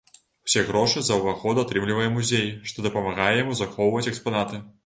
Усе 0.49 0.61
грошы 0.69 1.03
за 1.09 1.17
ўваход 1.19 1.61
атрымлівае 1.63 2.09
музей, 2.15 2.49
што 2.73 2.89
дапамагае 2.89 3.31
яму 3.43 3.63
захоўваць 3.63 4.07
экспанаты. 4.15 4.65